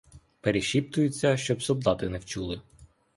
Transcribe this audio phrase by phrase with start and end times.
[0.41, 2.61] Перешіптуються, щоб солдати не вчули.